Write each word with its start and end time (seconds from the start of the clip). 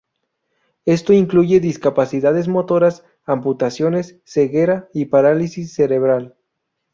Esto 0.85 1.13
incluye 1.13 1.59
discapacidades 1.59 2.47
motoras, 2.47 3.05
amputaciones, 3.23 4.19
ceguera 4.25 4.89
y 4.95 5.05
parálisis 5.05 5.75
cerebral. 5.75 6.35